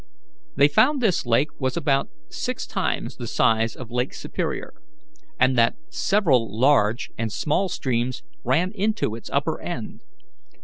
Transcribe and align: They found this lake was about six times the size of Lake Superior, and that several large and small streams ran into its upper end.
They 0.55 0.67
found 0.67 0.99
this 0.99 1.27
lake 1.27 1.49
was 1.59 1.77
about 1.77 2.09
six 2.27 2.65
times 2.65 3.17
the 3.17 3.27
size 3.27 3.75
of 3.75 3.91
Lake 3.91 4.15
Superior, 4.15 4.73
and 5.39 5.55
that 5.59 5.75
several 5.91 6.59
large 6.59 7.11
and 7.19 7.31
small 7.31 7.69
streams 7.69 8.23
ran 8.43 8.71
into 8.73 9.13
its 9.13 9.29
upper 9.31 9.61
end. 9.61 10.01